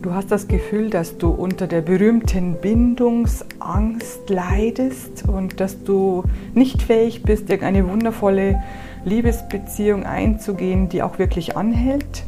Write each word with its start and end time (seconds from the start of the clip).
Du 0.00 0.14
hast 0.14 0.30
das 0.30 0.46
Gefühl, 0.46 0.90
dass 0.90 1.18
du 1.18 1.28
unter 1.28 1.66
der 1.66 1.80
berühmten 1.80 2.54
Bindungsangst 2.60 4.30
leidest 4.30 5.24
und 5.26 5.58
dass 5.58 5.82
du 5.82 6.22
nicht 6.54 6.82
fähig 6.82 7.24
bist, 7.24 7.50
irgendeine 7.50 7.88
wundervolle 7.88 8.62
Liebesbeziehung 9.04 10.06
einzugehen, 10.06 10.88
die 10.88 11.02
auch 11.02 11.18
wirklich 11.18 11.56
anhält. 11.56 12.22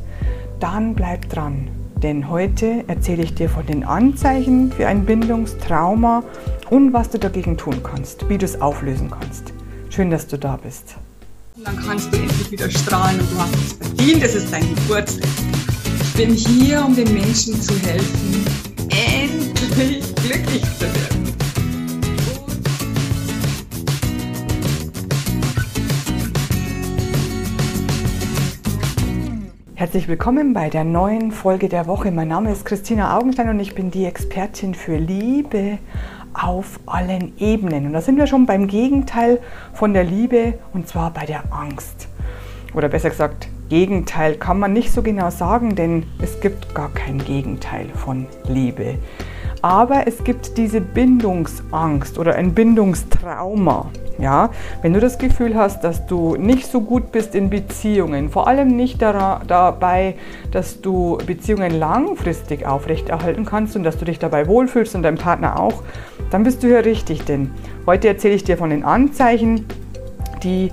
Dann 0.58 0.94
bleib 0.94 1.28
dran, 1.28 1.68
denn 2.02 2.28
heute 2.28 2.82
erzähle 2.88 3.22
ich 3.22 3.34
dir 3.34 3.48
von 3.48 3.64
den 3.66 3.84
Anzeichen 3.84 4.72
für 4.72 4.88
ein 4.88 5.04
Bindungstrauma 5.04 6.24
und 6.70 6.92
was 6.92 7.10
du 7.10 7.20
dagegen 7.20 7.56
tun 7.56 7.84
kannst, 7.84 8.28
wie 8.28 8.36
du 8.36 8.46
es 8.46 8.60
auflösen 8.60 9.12
kannst. 9.12 9.52
Schön, 9.90 10.10
dass 10.10 10.26
du 10.26 10.38
da 10.38 10.58
bist. 10.60 10.96
dann 11.64 11.78
kannst 11.86 12.12
du 12.12 12.18
endlich 12.18 12.50
wieder 12.50 12.68
strahlen 12.68 13.20
und 13.20 13.30
du 13.30 13.38
hast 13.38 13.54
es 13.54 13.72
verdient, 13.74 14.24
es 14.24 14.34
ist 14.34 14.52
dein 14.52 14.74
Geburtstag 14.74 15.30
bin 16.16 16.34
hier, 16.34 16.84
um 16.84 16.94
den 16.94 17.12
Menschen 17.12 17.60
zu 17.60 17.74
helfen, 17.80 18.44
endlich 18.90 20.14
glücklich 20.14 20.62
zu 20.62 20.82
werden. 20.82 21.34
Herzlich 29.74 30.08
willkommen 30.08 30.52
bei 30.52 30.68
der 30.68 30.84
neuen 30.84 31.32
Folge 31.32 31.68
der 31.68 31.86
Woche. 31.86 32.10
Mein 32.10 32.28
Name 32.28 32.52
ist 32.52 32.64
Christina 32.64 33.16
Augenstein 33.16 33.48
und 33.48 33.60
ich 33.60 33.74
bin 33.74 33.90
die 33.90 34.04
Expertin 34.04 34.74
für 34.74 34.96
Liebe 34.96 35.78
auf 36.34 36.80
allen 36.86 37.32
Ebenen. 37.38 37.86
Und 37.86 37.92
da 37.94 38.00
sind 38.00 38.16
wir 38.16 38.26
schon 38.26 38.46
beim 38.46 38.66
Gegenteil 38.66 39.40
von 39.72 39.94
der 39.94 40.04
Liebe 40.04 40.54
und 40.72 40.86
zwar 40.86 41.12
bei 41.12 41.24
der 41.24 41.52
Angst. 41.52 42.08
Oder 42.74 42.88
besser 42.88 43.10
gesagt, 43.10 43.48
Gegenteil 43.70 44.34
kann 44.34 44.58
man 44.58 44.72
nicht 44.72 44.92
so 44.92 45.00
genau 45.00 45.30
sagen, 45.30 45.76
denn 45.76 46.02
es 46.20 46.40
gibt 46.40 46.74
gar 46.74 46.90
kein 46.90 47.18
Gegenteil 47.18 47.86
von 47.94 48.26
Liebe. 48.48 48.96
Aber 49.62 50.06
es 50.08 50.24
gibt 50.24 50.58
diese 50.58 50.80
Bindungsangst 50.80 52.18
oder 52.18 52.34
ein 52.34 52.52
Bindungstrauma. 52.52 53.90
Ja, 54.18 54.50
wenn 54.82 54.92
du 54.92 55.00
das 55.00 55.16
Gefühl 55.16 55.54
hast, 55.54 55.82
dass 55.82 56.06
du 56.06 56.36
nicht 56.36 56.66
so 56.66 56.82
gut 56.82 57.10
bist 57.10 57.34
in 57.34 57.48
Beziehungen, 57.48 58.28
vor 58.28 58.48
allem 58.48 58.76
nicht 58.76 59.00
dabei, 59.00 60.14
dass 60.50 60.82
du 60.82 61.16
Beziehungen 61.24 61.78
langfristig 61.78 62.66
aufrechterhalten 62.66 63.46
kannst 63.46 63.76
und 63.76 63.84
dass 63.84 63.96
du 63.96 64.04
dich 64.04 64.18
dabei 64.18 64.46
wohlfühlst 64.46 64.94
und 64.94 65.04
dein 65.04 65.16
Partner 65.16 65.58
auch, 65.58 65.82
dann 66.30 66.42
bist 66.42 66.62
du 66.62 66.66
hier 66.66 66.84
richtig, 66.84 67.24
denn 67.24 67.50
heute 67.86 68.08
erzähle 68.08 68.34
ich 68.34 68.44
dir 68.44 68.58
von 68.58 68.68
den 68.68 68.84
Anzeichen, 68.84 69.64
die 70.42 70.70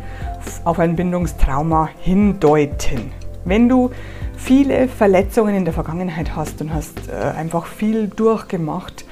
auf 0.64 0.80
ein 0.80 0.96
Bindungstrauma 0.96 1.90
hindeuten. 2.00 3.12
Wenn 3.46 3.70
du 3.70 3.92
viele 4.36 4.88
Verletzungen 4.88 5.56
in 5.56 5.66
der 5.66 5.74
Vergangenheit 5.74 6.36
hast 6.36 6.62
und 6.62 6.74
hast 6.74 7.10
äh, 7.10 7.38
einfach 7.38 7.66
viel 7.66 8.08
durchgemacht 8.08 9.06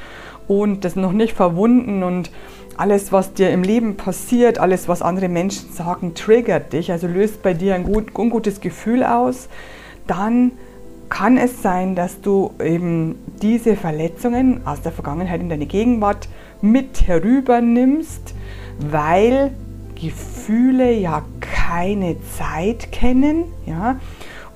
und 0.47 0.85
das 0.85 0.95
noch 0.95 1.11
nicht 1.11 1.35
verwunden 1.35 2.03
und 2.03 2.31
alles, 2.77 3.11
was 3.11 3.33
dir 3.33 3.51
im 3.51 3.63
Leben 3.63 3.95
passiert, 3.95 4.59
alles, 4.59 4.87
was 4.87 5.01
andere 5.01 5.29
Menschen 5.29 5.71
sagen, 5.71 6.13
triggert 6.13 6.73
dich, 6.73 6.91
also 6.91 7.07
löst 7.07 7.41
bei 7.41 7.53
dir 7.53 7.75
ein 7.75 7.83
gut, 7.83 8.13
ungutes 8.17 8.59
Gefühl 8.59 9.03
aus, 9.03 9.49
dann 10.07 10.51
kann 11.09 11.37
es 11.37 11.61
sein, 11.61 11.95
dass 11.95 12.21
du 12.21 12.51
eben 12.63 13.17
diese 13.41 13.75
Verletzungen 13.75 14.65
aus 14.65 14.81
der 14.81 14.91
Vergangenheit 14.91 15.39
in 15.39 15.49
deine 15.49 15.65
Gegenwart 15.65 16.27
mit 16.61 17.07
herübernimmst, 17.07 18.33
weil 18.79 19.51
Gefühle 19.95 20.91
ja 20.93 21.23
keine 21.39 22.17
Zeit 22.37 22.91
kennen, 22.91 23.45
ja, 23.65 23.99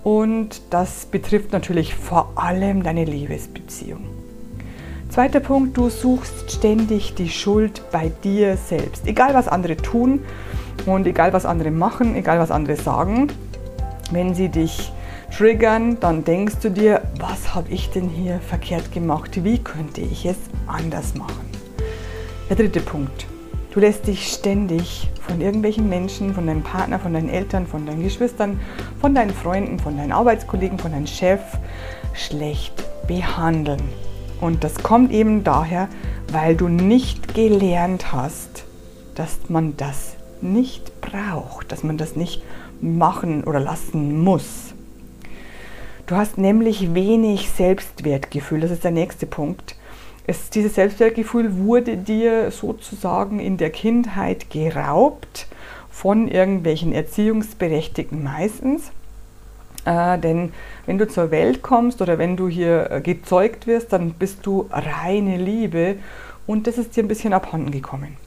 und 0.03 0.61
das 0.69 1.05
betrifft 1.05 1.51
natürlich 1.51 1.95
vor 1.95 2.33
allem 2.35 2.83
deine 2.83 3.05
Liebesbeziehung. 3.05 4.05
Zweiter 5.09 5.39
Punkt, 5.39 5.75
du 5.75 5.89
suchst 5.89 6.51
ständig 6.51 7.15
die 7.15 7.29
Schuld 7.29 7.81
bei 7.91 8.11
dir 8.23 8.57
selbst. 8.57 9.07
Egal 9.07 9.33
was 9.33 9.47
andere 9.47 9.75
tun 9.75 10.21
und 10.85 11.07
egal 11.07 11.33
was 11.33 11.45
andere 11.45 11.71
machen, 11.71 12.15
egal 12.15 12.39
was 12.39 12.51
andere 12.51 12.75
sagen, 12.75 13.27
wenn 14.11 14.35
sie 14.35 14.49
dich 14.49 14.93
triggern, 15.35 15.99
dann 15.99 16.23
denkst 16.23 16.57
du 16.61 16.69
dir, 16.69 17.01
was 17.19 17.55
habe 17.55 17.69
ich 17.69 17.89
denn 17.89 18.07
hier 18.07 18.39
verkehrt 18.39 18.91
gemacht? 18.91 19.43
Wie 19.43 19.57
könnte 19.57 20.01
ich 20.01 20.25
es 20.25 20.37
anders 20.67 21.15
machen? 21.15 21.49
Der 22.49 22.55
dritte 22.55 22.79
Punkt, 22.79 23.25
Du 23.71 23.79
lässt 23.79 24.07
dich 24.07 24.33
ständig 24.33 25.07
von 25.21 25.41
irgendwelchen 25.41 25.89
Menschen, 25.89 26.33
von 26.33 26.47
deinem 26.47 26.63
Partner, 26.63 26.97
von 26.97 27.13
deinen 27.13 27.29
Eltern, 27.29 27.67
von 27.67 27.85
deinen 27.85 28.01
Geschwistern, 28.01 28.59
von 28.99 29.13
deinen 29.13 29.29
Freunden, 29.29 29.77
von 29.77 29.95
deinen 29.95 30.11
Arbeitskollegen, 30.11 30.79
von 30.79 30.91
deinem 30.91 31.05
Chef 31.05 31.39
schlecht 32.15 32.73
behandeln. 33.07 33.81
Und 34.41 34.63
das 34.63 34.81
kommt 34.81 35.11
eben 35.11 35.43
daher, 35.43 35.87
weil 36.31 36.55
du 36.55 36.67
nicht 36.67 37.35
gelernt 37.35 38.11
hast, 38.11 38.63
dass 39.13 39.37
man 39.49 39.77
das 39.77 40.15
nicht 40.41 40.99
braucht, 41.01 41.71
dass 41.71 41.83
man 41.83 41.97
das 41.97 42.15
nicht 42.15 42.41
machen 42.81 43.43
oder 43.43 43.59
lassen 43.59 44.19
muss. 44.19 44.73
Du 46.07 46.15
hast 46.15 46.39
nämlich 46.39 46.95
wenig 46.95 47.51
Selbstwertgefühl, 47.51 48.61
das 48.61 48.71
ist 48.71 48.83
der 48.83 48.89
nächste 48.89 49.27
Punkt. 49.27 49.75
Es, 50.27 50.49
dieses 50.49 50.75
Selbstwertgefühl 50.75 51.57
wurde 51.57 51.97
dir 51.97 52.51
sozusagen 52.51 53.39
in 53.39 53.57
der 53.57 53.71
Kindheit 53.71 54.49
geraubt 54.49 55.47
von 55.89 56.27
irgendwelchen 56.27 56.93
Erziehungsberechtigten 56.93 58.23
meistens. 58.23 58.91
Äh, 59.85 60.19
denn 60.19 60.53
wenn 60.85 60.97
du 60.97 61.07
zur 61.07 61.31
Welt 61.31 61.61
kommst 61.61 62.01
oder 62.01 62.17
wenn 62.17 62.37
du 62.37 62.47
hier 62.47 62.91
äh, 62.91 63.01
gezeugt 63.01 63.65
wirst, 63.67 63.93
dann 63.93 64.11
bist 64.13 64.45
du 64.45 64.67
reine 64.71 65.37
Liebe 65.37 65.95
und 66.45 66.67
das 66.67 66.77
ist 66.77 66.95
dir 66.95 67.03
ein 67.03 67.07
bisschen 67.07 67.33
abhanden 67.33 67.71
gekommen. 67.71 68.17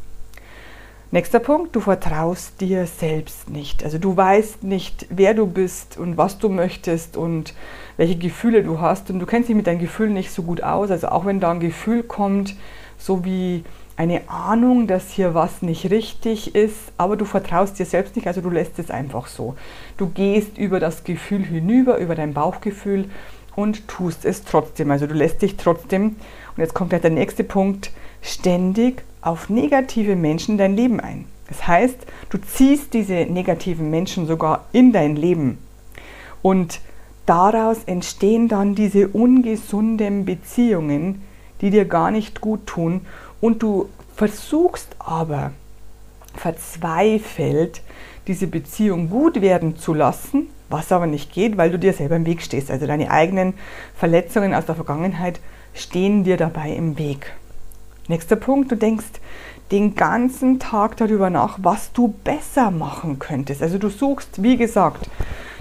Nächster 1.14 1.40
Punkt, 1.40 1.76
du 1.76 1.80
vertraust 1.80 2.58
dir 2.62 2.86
selbst 2.86 3.50
nicht. 3.50 3.84
Also 3.84 3.98
du 3.98 4.16
weißt 4.16 4.64
nicht, 4.64 5.04
wer 5.10 5.34
du 5.34 5.46
bist 5.46 5.98
und 5.98 6.16
was 6.16 6.38
du 6.38 6.48
möchtest 6.48 7.18
und 7.18 7.52
welche 7.98 8.16
Gefühle 8.16 8.62
du 8.62 8.80
hast 8.80 9.10
und 9.10 9.18
du 9.18 9.26
kennst 9.26 9.50
dich 9.50 9.54
mit 9.54 9.66
deinen 9.66 9.78
Gefühlen 9.78 10.14
nicht 10.14 10.30
so 10.30 10.42
gut 10.42 10.62
aus. 10.62 10.90
Also 10.90 11.08
auch 11.08 11.26
wenn 11.26 11.38
da 11.38 11.50
ein 11.50 11.60
Gefühl 11.60 12.02
kommt, 12.02 12.56
so 12.96 13.26
wie 13.26 13.62
eine 13.94 14.22
Ahnung, 14.30 14.86
dass 14.86 15.10
hier 15.10 15.34
was 15.34 15.60
nicht 15.60 15.90
richtig 15.90 16.54
ist, 16.54 16.78
aber 16.96 17.18
du 17.18 17.26
vertraust 17.26 17.78
dir 17.78 17.84
selbst 17.84 18.16
nicht, 18.16 18.26
also 18.26 18.40
du 18.40 18.48
lässt 18.48 18.78
es 18.78 18.90
einfach 18.90 19.26
so. 19.26 19.54
Du 19.98 20.08
gehst 20.08 20.56
über 20.56 20.80
das 20.80 21.04
Gefühl 21.04 21.44
hinüber, 21.44 21.98
über 21.98 22.14
dein 22.14 22.32
Bauchgefühl 22.32 23.10
und 23.54 23.86
tust 23.86 24.24
es 24.24 24.44
trotzdem. 24.44 24.90
Also 24.90 25.06
du 25.06 25.12
lässt 25.12 25.42
dich 25.42 25.58
trotzdem, 25.58 26.16
und 26.56 26.56
jetzt 26.56 26.72
kommt 26.72 26.88
gleich 26.88 27.02
der 27.02 27.10
nächste 27.10 27.44
Punkt, 27.44 27.90
ständig 28.22 29.04
auf 29.22 29.48
negative 29.48 30.16
Menschen 30.16 30.58
dein 30.58 30.76
Leben 30.76 31.00
ein. 31.00 31.24
Das 31.48 31.66
heißt, 31.66 31.98
du 32.30 32.38
ziehst 32.38 32.92
diese 32.92 33.14
negativen 33.14 33.90
Menschen 33.90 34.26
sogar 34.26 34.66
in 34.72 34.92
dein 34.92 35.16
Leben. 35.16 35.58
Und 36.42 36.80
daraus 37.26 37.78
entstehen 37.84 38.48
dann 38.48 38.74
diese 38.74 39.08
ungesunden 39.08 40.24
Beziehungen, 40.24 41.22
die 41.60 41.70
dir 41.70 41.84
gar 41.84 42.10
nicht 42.10 42.40
gut 42.40 42.66
tun. 42.66 43.02
Und 43.40 43.62
du 43.62 43.88
versuchst 44.14 44.96
aber 44.98 45.52
verzweifelt, 46.34 47.82
diese 48.26 48.46
Beziehung 48.46 49.10
gut 49.10 49.40
werden 49.40 49.76
zu 49.76 49.94
lassen, 49.94 50.48
was 50.68 50.90
aber 50.90 51.06
nicht 51.06 51.32
geht, 51.32 51.56
weil 51.56 51.70
du 51.70 51.78
dir 51.78 51.92
selber 51.92 52.16
im 52.16 52.26
Weg 52.26 52.42
stehst. 52.42 52.70
Also 52.70 52.86
deine 52.86 53.10
eigenen 53.10 53.54
Verletzungen 53.96 54.54
aus 54.54 54.66
der 54.66 54.74
Vergangenheit 54.74 55.40
stehen 55.74 56.24
dir 56.24 56.36
dabei 56.36 56.70
im 56.70 56.98
Weg. 56.98 57.32
Nächster 58.08 58.36
Punkt, 58.36 58.70
du 58.70 58.76
denkst 58.76 59.20
den 59.70 59.94
ganzen 59.94 60.58
Tag 60.58 60.96
darüber 60.96 61.30
nach, 61.30 61.58
was 61.62 61.92
du 61.92 62.08
besser 62.24 62.70
machen 62.70 63.18
könntest. 63.18 63.62
Also 63.62 63.78
du 63.78 63.88
suchst, 63.88 64.42
wie 64.42 64.56
gesagt, 64.56 65.08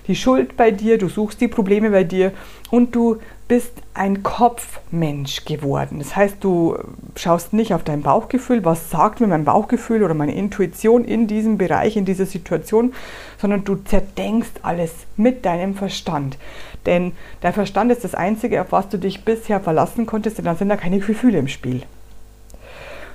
die 0.07 0.15
Schuld 0.15 0.57
bei 0.57 0.71
dir, 0.71 0.97
du 0.97 1.07
suchst 1.07 1.39
die 1.39 1.47
Probleme 1.47 1.91
bei 1.91 2.03
dir 2.03 2.33
und 2.71 2.95
du 2.95 3.17
bist 3.47 3.73
ein 3.93 4.23
Kopfmensch 4.23 5.45
geworden. 5.45 5.99
Das 5.99 6.15
heißt, 6.15 6.37
du 6.41 6.77
schaust 7.15 7.53
nicht 7.53 7.73
auf 7.73 7.83
dein 7.83 8.01
Bauchgefühl, 8.01 8.65
was 8.65 8.89
sagt 8.89 9.21
mir 9.21 9.27
mein 9.27 9.45
Bauchgefühl 9.45 10.03
oder 10.03 10.13
meine 10.13 10.35
Intuition 10.35 11.05
in 11.05 11.27
diesem 11.27 11.57
Bereich, 11.57 11.95
in 11.95 12.05
dieser 12.05 12.25
Situation, 12.25 12.93
sondern 13.37 13.63
du 13.63 13.75
zerdenkst 13.75 14.61
alles 14.63 14.93
mit 15.17 15.45
deinem 15.45 15.75
Verstand. 15.75 16.37
Denn 16.85 17.11
dein 17.41 17.53
Verstand 17.53 17.91
ist 17.91 18.03
das 18.03 18.15
Einzige, 18.15 18.61
auf 18.61 18.71
was 18.71 18.89
du 18.89 18.97
dich 18.97 19.23
bisher 19.23 19.59
verlassen 19.59 20.05
konntest, 20.05 20.37
denn 20.37 20.45
dann 20.45 20.57
sind 20.57 20.69
da 20.69 20.77
keine 20.77 20.99
Gefühle 20.99 21.37
im 21.37 21.47
Spiel. 21.47 21.83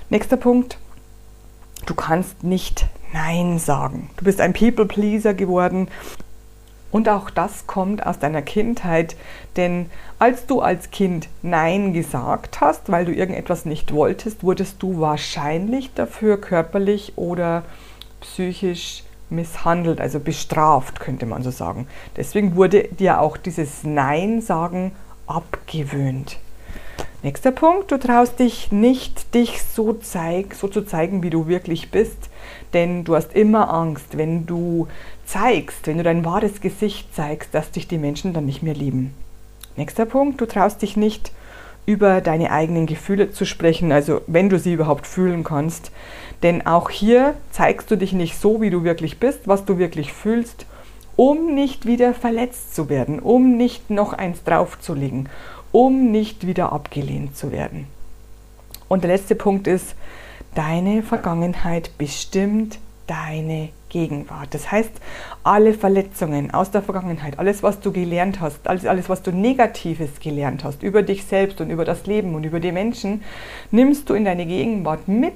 Nächster 0.08 0.36
Punkt. 0.36 0.78
Du 1.84 1.94
kannst 1.94 2.44
nicht 2.44 2.86
Nein 3.12 3.58
sagen. 3.58 4.10
Du 4.16 4.24
bist 4.24 4.40
ein 4.40 4.52
People-Pleaser 4.52 5.34
geworden. 5.34 5.88
Und 6.92 7.08
auch 7.08 7.28
das 7.28 7.66
kommt 7.66 8.06
aus 8.06 8.20
deiner 8.20 8.40
Kindheit, 8.40 9.16
denn 9.56 9.90
als 10.20 10.46
du 10.46 10.60
als 10.60 10.90
Kind 10.92 11.28
Nein 11.42 11.92
gesagt 11.92 12.60
hast, 12.60 12.90
weil 12.90 13.04
du 13.04 13.12
irgendetwas 13.12 13.64
nicht 13.64 13.92
wolltest, 13.92 14.44
wurdest 14.44 14.82
du 14.82 15.00
wahrscheinlich 15.00 15.92
dafür 15.94 16.40
körperlich 16.40 17.14
oder 17.16 17.64
psychisch 18.20 19.02
misshandelt, 19.28 20.00
also 20.00 20.20
bestraft, 20.20 21.00
könnte 21.00 21.26
man 21.26 21.42
so 21.42 21.50
sagen. 21.50 21.88
Deswegen 22.16 22.54
wurde 22.54 22.84
dir 22.84 23.20
auch 23.20 23.36
dieses 23.36 23.82
Nein 23.82 24.40
sagen 24.40 24.92
abgewöhnt. 25.26 26.38
Nächster 27.26 27.50
Punkt, 27.50 27.90
du 27.90 27.96
traust 27.98 28.38
dich 28.38 28.70
nicht, 28.70 29.34
dich 29.34 29.60
so, 29.60 29.94
zeig, 29.94 30.54
so 30.54 30.68
zu 30.68 30.82
zeigen, 30.82 31.24
wie 31.24 31.30
du 31.30 31.48
wirklich 31.48 31.90
bist, 31.90 32.30
denn 32.72 33.02
du 33.02 33.16
hast 33.16 33.34
immer 33.34 33.74
Angst, 33.74 34.16
wenn 34.16 34.46
du 34.46 34.86
zeigst, 35.24 35.88
wenn 35.88 35.98
du 35.98 36.04
dein 36.04 36.24
wahres 36.24 36.60
Gesicht 36.60 37.12
zeigst, 37.16 37.52
dass 37.52 37.72
dich 37.72 37.88
die 37.88 37.98
Menschen 37.98 38.32
dann 38.32 38.46
nicht 38.46 38.62
mehr 38.62 38.74
lieben. 38.74 39.12
Nächster 39.74 40.06
Punkt, 40.06 40.40
du 40.40 40.46
traust 40.46 40.82
dich 40.82 40.96
nicht, 40.96 41.32
über 41.84 42.20
deine 42.20 42.52
eigenen 42.52 42.86
Gefühle 42.86 43.32
zu 43.32 43.44
sprechen, 43.44 43.90
also 43.90 44.20
wenn 44.28 44.48
du 44.48 44.60
sie 44.60 44.74
überhaupt 44.74 45.08
fühlen 45.08 45.42
kannst. 45.42 45.90
Denn 46.44 46.64
auch 46.64 46.90
hier 46.90 47.34
zeigst 47.50 47.90
du 47.90 47.96
dich 47.96 48.12
nicht 48.12 48.38
so, 48.38 48.60
wie 48.60 48.70
du 48.70 48.84
wirklich 48.84 49.18
bist, 49.18 49.48
was 49.48 49.64
du 49.64 49.78
wirklich 49.78 50.12
fühlst, 50.12 50.64
um 51.16 51.54
nicht 51.54 51.86
wieder 51.86 52.14
verletzt 52.14 52.76
zu 52.76 52.88
werden, 52.88 53.18
um 53.18 53.56
nicht 53.56 53.90
noch 53.90 54.12
eins 54.12 54.44
draufzulegen, 54.44 55.28
um 55.72 56.10
nicht 56.10 56.46
wieder 56.46 56.72
abgelehnt 56.72 57.36
zu 57.36 57.52
werden. 57.52 57.86
Und 58.88 59.02
der 59.04 59.10
letzte 59.10 59.34
Punkt 59.34 59.66
ist, 59.66 59.94
deine 60.54 61.02
Vergangenheit 61.02 61.90
bestimmt 61.98 62.78
deine 63.06 63.70
Gegenwart. 63.88 64.52
Das 64.52 64.70
heißt, 64.70 64.90
alle 65.44 65.74
Verletzungen 65.74 66.50
aus 66.52 66.70
der 66.70 66.82
Vergangenheit, 66.82 67.38
alles, 67.38 67.62
was 67.62 67.80
du 67.80 67.92
gelernt 67.92 68.40
hast, 68.40 68.66
alles, 68.66 68.84
alles, 68.84 69.08
was 69.08 69.22
du 69.22 69.30
Negatives 69.30 70.20
gelernt 70.20 70.64
hast 70.64 70.82
über 70.82 71.02
dich 71.02 71.24
selbst 71.24 71.60
und 71.60 71.70
über 71.70 71.84
das 71.84 72.06
Leben 72.06 72.34
und 72.34 72.44
über 72.44 72.60
die 72.60 72.72
Menschen, 72.72 73.22
nimmst 73.70 74.10
du 74.10 74.14
in 74.14 74.24
deine 74.24 74.46
Gegenwart 74.46 75.08
mit. 75.08 75.32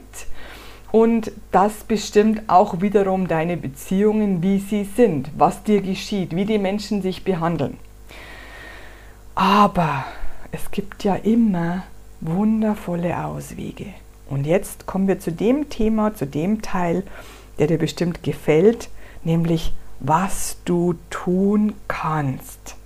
Und 0.92 1.30
das 1.52 1.84
bestimmt 1.84 2.42
auch 2.48 2.80
wiederum 2.80 3.28
deine 3.28 3.56
Beziehungen, 3.56 4.42
wie 4.42 4.58
sie 4.58 4.82
sind, 4.84 5.30
was 5.38 5.62
dir 5.62 5.82
geschieht, 5.82 6.34
wie 6.34 6.44
die 6.44 6.58
Menschen 6.58 7.00
sich 7.00 7.22
behandeln. 7.22 7.78
Aber 9.36 10.04
es 10.52 10.70
gibt 10.70 11.04
ja 11.04 11.14
immer 11.14 11.84
wundervolle 12.20 13.24
Auswege. 13.24 13.86
Und 14.28 14.46
jetzt 14.46 14.86
kommen 14.86 15.08
wir 15.08 15.18
zu 15.18 15.32
dem 15.32 15.68
Thema, 15.68 16.14
zu 16.14 16.26
dem 16.26 16.62
Teil, 16.62 17.02
der 17.58 17.66
dir 17.66 17.78
bestimmt 17.78 18.22
gefällt, 18.22 18.88
nämlich 19.24 19.72
was 20.00 20.58
du 20.64 20.94
tun 21.10 21.74
kannst. 21.88 22.76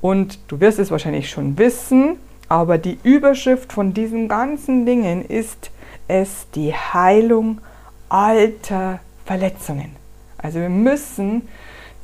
Und 0.00 0.38
du 0.48 0.60
wirst 0.60 0.78
es 0.78 0.90
wahrscheinlich 0.90 1.30
schon 1.30 1.58
wissen, 1.58 2.16
aber 2.48 2.78
die 2.78 2.98
Überschrift 3.02 3.72
von 3.72 3.94
diesen 3.94 4.28
ganzen 4.28 4.84
Dingen 4.84 5.24
ist 5.24 5.70
es 6.08 6.46
die 6.54 6.74
Heilung 6.74 7.60
alter 8.08 9.00
Verletzungen. 9.24 9.96
Also 10.36 10.60
wir 10.60 10.68
müssen 10.68 11.48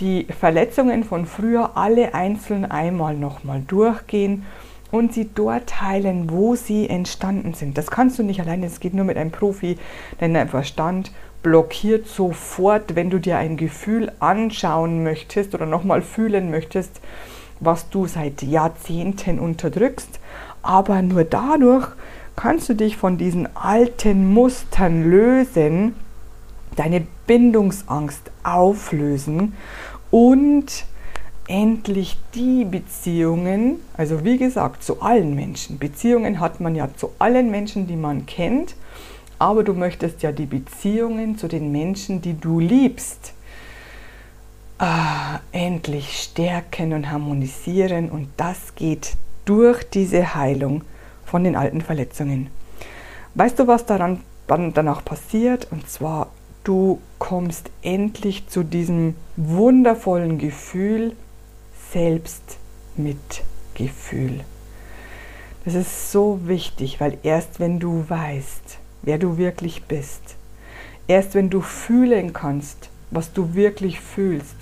die 0.00 0.24
Verletzungen 0.24 1.04
von 1.04 1.26
früher 1.26 1.76
alle 1.76 2.14
einzeln 2.14 2.64
einmal 2.64 3.14
nochmal 3.14 3.62
durchgehen 3.66 4.46
und 4.90 5.12
sie 5.12 5.30
dort 5.34 5.80
heilen, 5.80 6.30
wo 6.30 6.54
sie 6.54 6.88
entstanden 6.88 7.54
sind. 7.54 7.78
Das 7.78 7.90
kannst 7.90 8.18
du 8.18 8.22
nicht 8.22 8.40
alleine, 8.40 8.66
es 8.66 8.80
geht 8.80 8.94
nur 8.94 9.04
mit 9.04 9.16
einem 9.16 9.30
Profi, 9.30 9.78
denn 10.20 10.34
dein 10.34 10.48
Verstand 10.48 11.12
blockiert 11.42 12.06
sofort, 12.06 12.94
wenn 12.96 13.10
du 13.10 13.18
dir 13.18 13.38
ein 13.38 13.56
Gefühl 13.56 14.12
anschauen 14.20 15.02
möchtest 15.02 15.54
oder 15.54 15.66
nochmal 15.66 16.02
fühlen 16.02 16.50
möchtest, 16.50 17.00
was 17.60 17.88
du 17.90 18.06
seit 18.06 18.42
Jahrzehnten 18.42 19.38
unterdrückst. 19.38 20.20
Aber 20.62 21.00
nur 21.02 21.24
dadurch 21.24 21.88
kannst 22.36 22.68
du 22.68 22.74
dich 22.74 22.96
von 22.96 23.18
diesen 23.18 23.54
alten 23.56 24.32
Mustern 24.32 25.08
lösen, 25.10 25.94
deine 26.76 27.06
Bindungsangst 27.26 28.30
auflösen 28.42 29.54
und 30.10 30.84
endlich 31.50 32.16
die 32.34 32.64
Beziehungen, 32.64 33.80
also 33.96 34.24
wie 34.24 34.38
gesagt, 34.38 34.82
zu 34.82 35.02
allen 35.02 35.34
Menschen. 35.34 35.78
Beziehungen 35.78 36.40
hat 36.40 36.60
man 36.60 36.74
ja 36.74 36.88
zu 36.96 37.10
allen 37.18 37.50
Menschen, 37.50 37.86
die 37.86 37.96
man 37.96 38.24
kennt 38.24 38.74
aber 39.40 39.64
du 39.64 39.72
möchtest 39.72 40.22
ja 40.22 40.32
die 40.32 40.44
Beziehungen 40.44 41.38
zu 41.38 41.48
den 41.48 41.72
Menschen, 41.72 42.20
die 42.20 42.34
du 42.34 42.60
liebst, 42.60 43.32
ah, 44.78 45.40
endlich 45.50 46.22
stärken 46.22 46.92
und 46.92 47.10
harmonisieren. 47.10 48.10
Und 48.10 48.28
das 48.36 48.74
geht 48.74 49.16
durch 49.46 49.82
diese 49.82 50.34
Heilung 50.34 50.82
von 51.24 51.42
den 51.42 51.56
alten 51.56 51.80
Verletzungen. 51.80 52.48
Weißt 53.34 53.58
du, 53.58 53.66
was 53.66 53.86
daran 53.86 54.20
danach 54.46 55.02
passiert? 55.06 55.68
Und 55.70 55.88
zwar, 55.88 56.28
du 56.62 57.00
kommst 57.18 57.70
endlich 57.80 58.46
zu 58.48 58.62
diesem 58.62 59.14
wundervollen 59.36 60.36
Gefühl 60.36 61.16
Selbstmitgefühl. 61.92 64.44
Das 65.64 65.74
ist 65.74 66.12
so 66.12 66.40
wichtig, 66.44 67.00
weil 67.00 67.18
erst 67.22 67.60
wenn 67.60 67.78
du 67.80 68.04
weißt, 68.08 68.78
wer 69.02 69.18
du 69.18 69.36
wirklich 69.36 69.82
bist. 69.84 70.36
Erst 71.06 71.34
wenn 71.34 71.50
du 71.50 71.60
fühlen 71.60 72.32
kannst, 72.32 72.88
was 73.10 73.32
du 73.32 73.54
wirklich 73.54 74.00
fühlst 74.00 74.56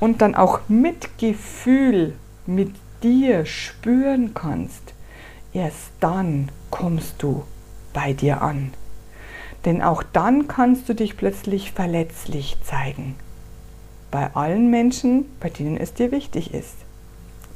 und 0.00 0.20
dann 0.22 0.34
auch 0.34 0.60
mit 0.68 1.18
Gefühl 1.18 2.14
mit 2.46 2.74
dir 3.02 3.46
spüren 3.46 4.34
kannst, 4.34 4.94
erst 5.52 5.90
dann 6.00 6.50
kommst 6.70 7.22
du 7.22 7.44
bei 7.92 8.12
dir 8.12 8.42
an. 8.42 8.72
Denn 9.64 9.82
auch 9.82 10.02
dann 10.02 10.48
kannst 10.48 10.88
du 10.88 10.94
dich 10.94 11.16
plötzlich 11.16 11.72
verletzlich 11.72 12.56
zeigen. 12.64 13.14
Bei 14.14 14.32
allen 14.36 14.70
Menschen, 14.70 15.24
bei 15.40 15.50
denen 15.50 15.76
es 15.76 15.92
dir 15.92 16.12
wichtig 16.12 16.54
ist. 16.54 16.76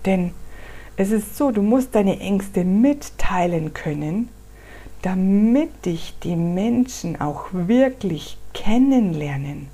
Denn 0.05 0.33
es 0.97 1.13
ist 1.13 1.37
so, 1.37 1.53
du 1.53 1.63
musst 1.63 1.95
deine 1.95 2.19
Ängste 2.19 2.65
mitteilen 2.65 3.75
können, 3.75 4.29
damit 5.03 5.87
dich 5.87 6.17
die 6.25 6.35
Menschen 6.35 7.21
auch 7.21 7.45
wirklich 7.53 8.39
kennenlernen, 8.55 9.69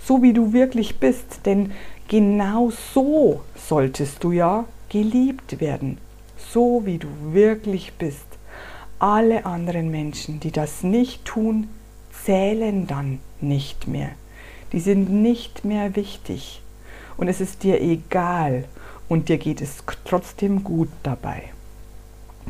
so 0.00 0.22
wie 0.22 0.32
du 0.32 0.52
wirklich 0.52 1.00
bist. 1.00 1.40
Denn 1.44 1.72
genau 2.06 2.70
so 2.70 3.40
solltest 3.56 4.22
du 4.22 4.30
ja 4.30 4.64
geliebt 4.90 5.60
werden, 5.60 5.98
so 6.36 6.82
wie 6.84 6.98
du 6.98 7.08
wirklich 7.32 7.94
bist. 7.94 8.26
Alle 9.00 9.44
anderen 9.44 9.90
Menschen, 9.90 10.38
die 10.38 10.52
das 10.52 10.84
nicht 10.84 11.24
tun, 11.24 11.66
zählen 12.12 12.86
dann 12.86 13.18
nicht 13.40 13.88
mehr. 13.88 14.10
Die 14.72 14.80
sind 14.80 15.10
nicht 15.10 15.64
mehr 15.64 15.96
wichtig. 15.96 16.60
Und 17.16 17.28
es 17.28 17.40
ist 17.40 17.62
dir 17.62 17.80
egal 17.80 18.64
und 19.08 19.28
dir 19.28 19.38
geht 19.38 19.60
es 19.60 19.84
trotzdem 20.04 20.64
gut 20.64 20.88
dabei. 21.02 21.44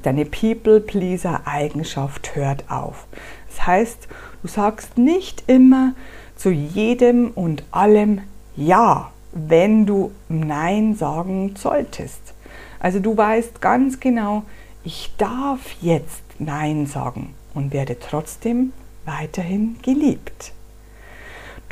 Deine 0.03 0.25
People-Pleaser-Eigenschaft 0.25 2.35
hört 2.35 2.65
auf. 2.71 3.07
Das 3.49 3.67
heißt, 3.67 4.09
du 4.43 4.49
sagst 4.49 4.97
nicht 4.99 5.45
immer 5.47 5.95
zu 6.37 6.51
jedem 6.51 7.31
und 7.33 7.63
allem 7.71 8.21
Ja, 8.57 9.13
wenn 9.33 9.87
du 9.87 10.13
Nein 10.29 10.95
sagen 10.95 11.55
solltest. 11.57 12.35
Also 12.81 13.01
du 13.01 13.17
weißt 13.17 13.61
ganz 13.61 14.01
genau, 14.01 14.45
ich 14.85 15.13
darf 15.19 15.61
jetzt 15.81 16.23
Nein 16.39 16.87
sagen 16.87 17.35
und 17.55 17.73
werde 17.73 17.99
trotzdem 17.99 18.73
weiterhin 19.05 19.77
geliebt. 19.83 20.53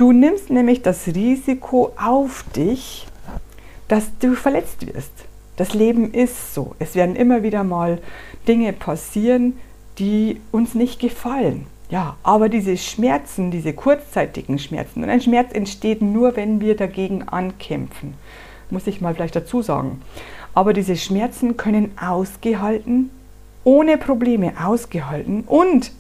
Du 0.01 0.13
nimmst 0.13 0.49
nämlich 0.49 0.81
das 0.81 1.09
Risiko 1.09 1.93
auf 2.03 2.43
dich, 2.57 3.07
dass 3.87 4.07
du 4.19 4.35
verletzt 4.35 4.87
wirst. 4.87 5.13
Das 5.57 5.75
Leben 5.75 6.15
ist 6.15 6.55
so. 6.55 6.75
Es 6.79 6.95
werden 6.95 7.15
immer 7.15 7.43
wieder 7.43 7.65
mal 7.65 7.99
Dinge 8.49 8.73
passieren, 8.73 9.59
die 9.99 10.41
uns 10.53 10.75
nicht 10.75 11.01
gefallen. 11.01 11.67
Ja, 11.91 12.17
aber 12.23 12.49
diese 12.49 12.79
Schmerzen, 12.79 13.51
diese 13.51 13.75
kurzzeitigen 13.75 14.59
Schmerzen, 14.59 15.03
und 15.03 15.11
ein 15.11 15.21
Schmerz 15.21 15.53
entsteht 15.53 16.01
nur, 16.01 16.35
wenn 16.35 16.63
wir 16.63 16.79
dagegen 16.79 17.29
ankämpfen, 17.29 18.15
muss 18.71 18.87
ich 18.87 19.03
mal 19.03 19.15
vielleicht 19.15 19.37
dazu 19.37 19.61
sagen. 19.61 20.01
Aber 20.55 20.73
diese 20.73 20.97
Schmerzen 20.97 21.59
können 21.59 21.93
ausgehalten, 22.01 23.11
ohne 23.65 23.99
Probleme 23.99 24.55
ausgehalten 24.65 25.45
und 25.47 25.93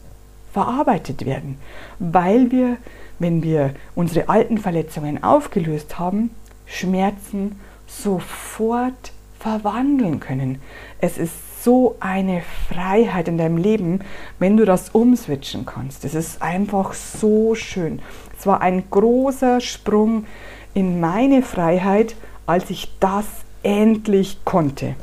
verarbeitet 0.55 1.27
werden, 1.27 1.59
weil 1.99 2.51
wir, 2.51 2.79
wenn 3.21 3.45
wir 3.45 3.75
unsere 3.95 4.29
alten 4.29 4.59
Verletzungen 4.59 5.23
aufgelöst 5.23 6.01
haben, 6.01 6.31
Schmerzen 6.67 7.61
sofort 7.87 9.13
verwandeln 9.39 10.19
können. 10.19 10.61
Es 11.01 11.17
ist 11.17 11.63
so 11.63 11.97
eine 12.01 12.43
Freiheit 12.69 13.29
in 13.29 13.39
deinem 13.39 13.57
Leben, 13.57 14.01
wenn 14.39 14.57
du 14.57 14.65
das 14.65 14.91
umswitchen 14.91 15.67
kannst. 15.67 16.05
Es 16.05 16.15
ist 16.15 16.43
einfach 16.43 16.95
so 16.95 17.55
schön. 17.55 18.01
Es 18.39 18.47
war 18.47 18.63
ein 18.63 18.85
großer 18.91 19.61
Sprung 19.61 20.25
in 20.73 21.01
meine 21.01 21.43
Freiheit, 21.43 22.17
als 22.47 22.71
ich 22.71 22.91
das 23.01 23.27
endlich 23.63 24.45
konnte. 24.45 24.95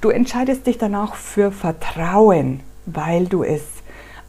Du 0.00 0.08
entscheidest 0.08 0.66
dich 0.66 0.78
danach 0.78 1.14
für 1.14 1.52
Vertrauen, 1.52 2.60
weil 2.86 3.26
du 3.26 3.42
es 3.42 3.62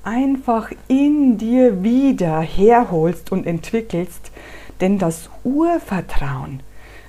einfach 0.04 0.72
in 0.88 1.38
dir 1.38 1.84
wieder 1.84 2.42
herholst 2.42 3.32
und 3.32 3.46
entwickelst, 3.46 4.32
denn 4.80 4.98
das 4.98 5.30
Urvertrauen 5.44 6.62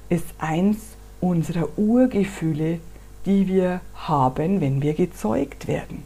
ist 0.09 0.27
eins 0.39 0.79
unserer 1.21 1.79
Urgefühle, 1.79 2.81
die 3.25 3.49
wir 3.49 3.81
haben, 3.95 4.61
wenn 4.61 4.83
wir 4.83 4.95
gezeugt 4.95 5.69
werden. 5.69 6.03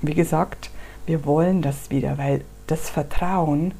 Wie 0.00 0.14
gesagt, 0.14 0.70
wir 1.06 1.24
wollen 1.24 1.62
das 1.62 1.90
wieder, 1.90 2.18
weil 2.18 2.42
das 2.66 2.88
Vertrauen 2.88 3.72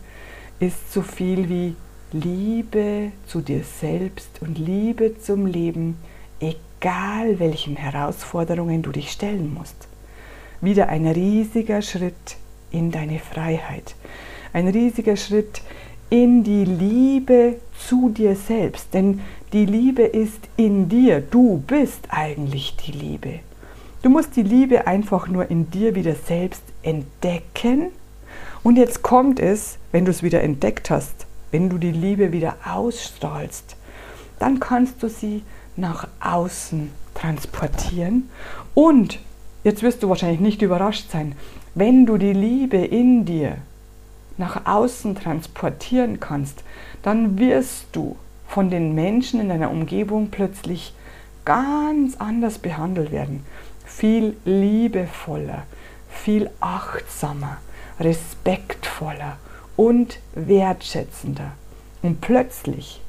ist 0.61 0.93
so 0.93 1.03
viel 1.03 1.49
wie 1.49 1.77
Liebe 2.13 3.13
zu 3.27 3.41
dir 3.41 3.63
selbst 3.65 4.41
und 4.41 4.59
Liebe 4.59 5.19
zum 5.19 5.47
Leben, 5.47 5.97
egal 6.41 7.39
welchen 7.39 7.77
Herausforderungen 7.77 8.83
du 8.83 8.93
dich 8.93 9.11
stellen 9.11 9.53
musst. 9.55 9.89
Wieder 10.61 10.89
ein 10.89 11.07
riesiger 11.07 11.83
Schritt 11.83 12.37
in 12.71 12.91
deine 12.91 13.19
Freiheit, 13.19 13.95
ein 14.53 14.69
riesiger 14.69 15.17
Schritt 15.17 15.63
in 16.11 16.45
die 16.45 16.65
Liebe 16.65 17.57
zu 17.87 18.11
dir 18.11 18.37
selbst, 18.37 18.95
denn 18.95 19.21
die 19.53 19.67
Liebe 19.67 20.03
ist 20.03 20.41
in 20.57 20.89
dir, 20.89 21.21
du 21.21 21.63
bist 21.67 22.07
eigentlich 22.11 22.77
die 22.77 22.93
Liebe. 22.93 23.41
Du 24.03 24.11
musst 24.11 24.37
die 24.37 24.43
Liebe 24.43 24.87
einfach 24.87 25.27
nur 25.29 25.51
in 25.51 25.71
dir 25.71 25.95
wieder 25.95 26.15
selbst 26.15 26.63
entdecken. 26.83 27.91
Und 28.63 28.77
jetzt 28.77 29.03
kommt 29.03 29.41
es, 29.41 29.79
wenn 29.91 30.05
du 30.05 30.11
es 30.11 30.23
wieder 30.23 30.43
entdeckt 30.43 30.91
hast, 30.91 31.27
wenn 31.51 31.69
du 31.69 31.79
die 31.79 31.93
Liebe 31.93 32.33
wieder 32.33 32.57
ausstrahlst, 32.65 33.77
dann 34.39 34.61
kannst 34.61 35.03
du 35.03 35.09
sie 35.09 35.43
nach 35.77 36.07
außen 36.21 36.91
transportieren. 37.15 38.29
Und 38.75 39.19
jetzt 39.67 39.83
wirst 39.83 40.05
du 40.05 40.09
wahrscheinlich 40.09 40.39
nicht 40.39 40.63
überrascht 40.63 41.11
sein, 41.11 41.35
wenn 41.75 42.07
du 42.07 42.19
die 42.19 42.33
Liebe 42.33 42.77
in 42.77 43.25
dir 43.25 43.59
nach 44.37 44.65
außen 44.65 45.17
transportieren 45.17 46.21
kannst, 46.21 46.63
dann 47.03 47.37
wirst 47.41 47.87
du 47.91 48.17
von 48.47 48.71
den 48.71 48.95
Menschen 48.95 49.41
in 49.41 49.49
deiner 49.49 49.73
Umgebung 49.73 50.29
plötzlich 50.31 50.95
ganz 51.45 52.17
anders 52.19 52.59
behandelt 52.59 53.11
werden. 53.11 53.45
Viel 53.85 54.37
liebevoller, 54.45 55.65
viel 56.11 56.49
achtsamer, 56.61 57.57
respektvoller 57.99 59.37
und 59.75 60.21
wertschätzender. 60.35 61.53
Und 62.03 62.21
plötzlich 62.21 63.01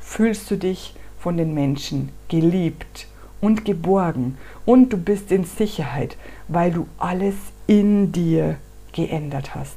fühlst 0.00 0.50
du 0.50 0.56
dich 0.56 0.92
von 1.20 1.36
den 1.36 1.54
Menschen 1.54 2.08
geliebt 2.28 3.06
und 3.40 3.64
geborgen 3.64 4.36
und 4.66 4.92
du 4.92 4.96
bist 4.96 5.32
in 5.32 5.44
Sicherheit, 5.44 6.16
weil 6.48 6.72
du 6.72 6.86
alles 6.98 7.34
in 7.66 8.12
dir 8.12 8.56
geändert 8.92 9.54
hast. 9.54 9.76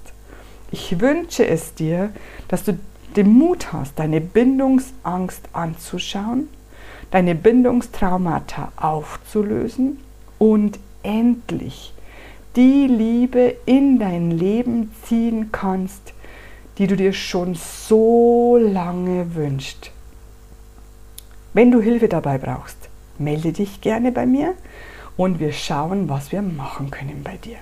Ich 0.72 1.00
wünsche 1.00 1.48
es 1.48 1.74
dir, 1.76 2.10
dass 2.48 2.64
du 2.64 2.78
den 3.16 3.32
Mut 3.32 3.72
hast, 3.72 4.00
deine 4.00 4.22
Bindungsangst 4.22 5.44
anzuschauen, 5.54 6.50
deine 7.12 7.36
Bindungstraumata 7.36 8.72
aufzulösen 8.76 10.00
und 10.40 10.80
endlich 11.04 11.94
die 12.56 12.88
Liebe 12.88 13.56
in 13.66 14.00
dein 14.00 14.32
Leben 14.32 14.92
ziehen 15.04 15.52
kannst, 15.52 16.14
die 16.78 16.88
du 16.88 16.96
dir 16.96 17.14
schon 17.14 17.56
so 17.56 18.58
lange 18.58 19.36
wünschst. 19.36 19.92
Wenn 21.54 21.72
du 21.72 21.82
Hilfe 21.82 22.08
dabei 22.08 22.40
brauchst, 22.40 22.83
melde 23.24 23.54
dich 23.54 23.82
gerne 23.82 24.12
bei 24.12 24.26
mir 24.26 24.56
und 25.18 25.40
wir 25.40 25.54
schauen, 25.54 26.10
was 26.10 26.32
wir 26.32 26.42
machen 26.42 26.92
können 26.92 27.24
bei 27.24 27.38
dir. 27.38 27.58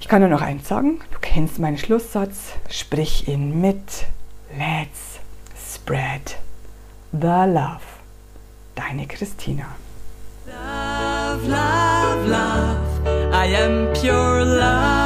Ich 0.00 0.08
kann 0.08 0.20
nur 0.20 0.30
noch 0.30 0.42
eins 0.42 0.68
sagen, 0.68 1.00
du 1.10 1.18
kennst 1.20 1.58
meinen 1.58 1.78
Schlusssatz, 1.78 2.52
sprich 2.70 3.28
ihn 3.28 3.60
mit. 3.60 4.06
Let's 4.56 5.20
spread 5.56 6.38
the 7.12 7.44
love. 7.46 7.80
Deine 8.74 9.06
Christina. 9.06 9.66
Love, 10.46 11.46
love, 11.48 12.28
love. 12.28 13.32
I 13.32 13.54
am 13.54 13.92
pure 13.92 14.44
love. 14.44 14.97